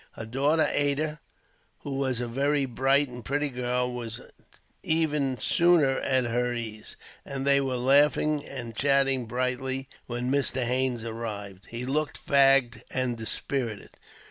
[0.13, 1.19] Her daughter Ada,
[1.81, 4.19] who was a very bright and pretty girl, was
[4.81, 10.63] even sooner at her ease, and they were laughing and chatting brightly, when Mr.
[10.63, 11.67] Haines arrived.
[11.69, 13.91] He looked fagged and dispirited.